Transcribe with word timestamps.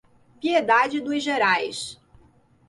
Piedade 0.41 0.99
dos 0.99 1.23
Gerais 1.23 2.01